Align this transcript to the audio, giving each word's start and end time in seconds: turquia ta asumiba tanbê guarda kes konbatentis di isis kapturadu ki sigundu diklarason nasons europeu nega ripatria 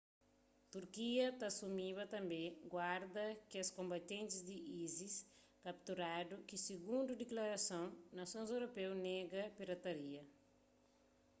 turquia 0.71 1.25
ta 1.39 1.45
asumiba 1.51 2.03
tanbê 2.13 2.43
guarda 2.73 3.25
kes 3.51 3.67
konbatentis 3.77 4.39
di 4.47 4.57
isis 4.85 5.15
kapturadu 5.63 6.35
ki 6.47 6.55
sigundu 6.67 7.11
diklarason 7.17 7.87
nasons 8.17 8.49
europeu 8.57 8.89
nega 9.07 9.43
ripatria 9.69 10.21